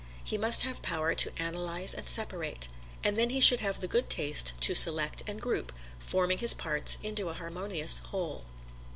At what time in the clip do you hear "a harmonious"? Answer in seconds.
7.29-7.99